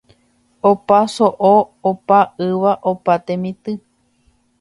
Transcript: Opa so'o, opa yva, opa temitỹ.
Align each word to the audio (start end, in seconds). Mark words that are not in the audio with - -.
Opa 0.69 0.99
so'o, 1.15 1.51
opa 1.89 2.19
yva, 2.47 2.73
opa 2.93 3.13
temitỹ. 3.25 3.73